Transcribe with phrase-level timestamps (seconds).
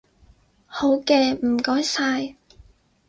[0.65, 2.35] 好嘅，唔該晒